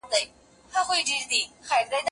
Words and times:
هغه 0.73 0.81
وويل 0.91 1.05
چي 1.09 1.15
منډه 1.19 1.39
ښه 1.67 1.77
ده!. 1.91 1.99